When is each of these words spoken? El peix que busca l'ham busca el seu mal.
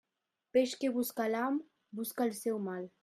El 0.45 0.53
peix 0.57 0.71
que 0.83 0.89
busca 0.95 1.27
l'ham 1.33 1.61
busca 2.01 2.27
el 2.29 2.35
seu 2.41 2.59
mal. 2.71 2.91